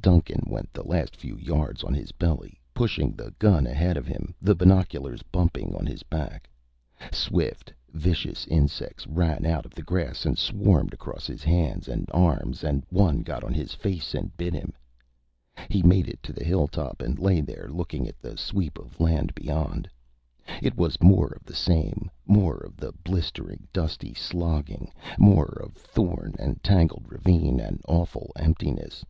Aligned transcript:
Duncan 0.00 0.42
went 0.44 0.72
the 0.72 0.82
last 0.82 1.14
few 1.14 1.36
yards 1.36 1.84
on 1.84 1.94
his 1.94 2.10
belly, 2.10 2.58
pushing 2.74 3.12
the 3.12 3.32
gun 3.38 3.64
ahead 3.64 3.96
of 3.96 4.08
him, 4.08 4.34
the 4.42 4.56
binoculars 4.56 5.22
bumping 5.22 5.72
on 5.76 5.86
his 5.86 6.02
back. 6.02 6.50
Swift, 7.12 7.72
vicious 7.92 8.44
insects 8.48 9.06
ran 9.06 9.46
out 9.46 9.64
of 9.64 9.76
the 9.76 9.84
grass 9.84 10.26
and 10.26 10.36
swarmed 10.36 10.92
across 10.92 11.28
his 11.28 11.44
hands 11.44 11.86
and 11.86 12.10
arms 12.12 12.64
and 12.64 12.84
one 12.90 13.20
got 13.22 13.44
on 13.44 13.54
his 13.54 13.72
face 13.72 14.16
and 14.16 14.36
bit 14.36 14.52
him. 14.52 14.72
He 15.70 15.80
made 15.84 16.08
it 16.08 16.20
to 16.24 16.32
the 16.32 16.42
hilltop 16.44 17.00
and 17.00 17.16
lay 17.16 17.40
there, 17.40 17.68
looking 17.70 18.08
at 18.08 18.18
the 18.18 18.36
sweep 18.36 18.80
of 18.80 18.98
land 18.98 19.32
beyond. 19.32 19.88
It 20.60 20.76
was 20.76 21.00
more 21.00 21.28
of 21.28 21.44
the 21.44 21.54
same, 21.54 22.10
more 22.26 22.56
of 22.56 22.78
the 22.78 22.90
blistering, 23.04 23.68
dusty 23.72 24.12
slogging, 24.12 24.92
more 25.20 25.56
of 25.64 25.74
thorn 25.76 26.34
and 26.36 26.60
tangled 26.64 27.06
ravine 27.08 27.60
and 27.60 27.80
awful 27.86 28.32
emptiness. 28.34 29.04